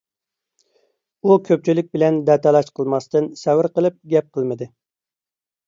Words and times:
ئۇ 1.25 1.35
كۆپچىلىك 1.49 1.91
بىلەن 1.99 2.17
دەتالاش 2.31 2.73
قىلماستىن 2.81 3.31
سەۋر 3.45 3.71
قىلىپ 3.79 4.03
گەپ 4.17 4.35
قىلمىدى. 4.35 4.73